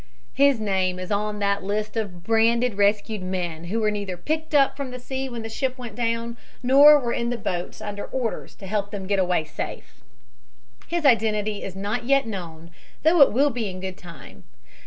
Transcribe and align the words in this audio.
His 0.33 0.59
name 0.59 0.97
is 0.97 1.11
on 1.11 1.37
that 1.37 1.61
list 1.61 1.95
of 1.95 2.23
branded 2.23 2.73
rescued 2.75 3.21
men 3.21 3.65
who 3.65 3.79
were 3.81 3.91
neither 3.91 4.17
picked 4.17 4.55
up 4.55 4.75
from 4.75 4.89
the 4.89 4.97
sea 4.97 5.29
when 5.29 5.43
the 5.43 5.47
ship 5.47 5.77
went 5.77 5.93
down 5.93 6.37
nor 6.63 6.97
were 6.97 7.13
in 7.13 7.29
the 7.29 7.37
boats 7.37 7.81
under 7.81 8.05
orders 8.05 8.55
to 8.55 8.65
help 8.65 8.85
get 8.89 8.91
them 9.07 9.45
safe 9.45 9.59
away. 9.59 9.83
His 10.87 11.05
identity 11.05 11.61
is 11.63 11.75
not 11.75 12.05
yet 12.05 12.25
known, 12.25 12.71
though 13.03 13.21
it 13.21 13.31
will 13.31 13.51
be 13.51 13.69
in 13.69 13.79
good 13.79 13.99
time. 13.99 14.43